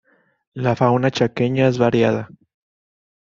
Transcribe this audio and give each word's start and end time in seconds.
La 0.55 0.75
fauna 0.75 1.11
chaqueña 1.11 1.67
es 1.67 1.77
variada. 1.77 2.27